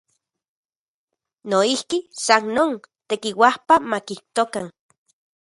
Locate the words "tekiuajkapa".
3.09-3.75